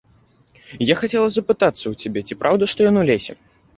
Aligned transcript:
Я 0.91 0.95
хацела 1.01 1.27
запытацца 1.35 1.81
ў 1.91 2.07
цябе, 2.07 2.19
ці 2.27 2.39
праўда, 2.41 2.63
што 2.73 2.79
ён 2.93 2.99
у 3.03 3.07
лесе. 3.11 3.33